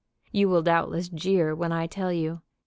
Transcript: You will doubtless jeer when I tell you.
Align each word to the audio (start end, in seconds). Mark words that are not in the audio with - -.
You 0.31 0.49
will 0.49 0.63
doubtless 0.63 1.09
jeer 1.09 1.53
when 1.53 1.71
I 1.71 1.85
tell 1.85 2.11
you. 2.11 2.41